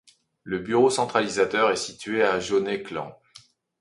Le 0.41 0.57
bureau 0.57 0.89
centralisateur 0.89 1.69
est 1.69 1.75
situé 1.75 2.23
à 2.23 2.39
Jaunay-Clan. 2.39 3.21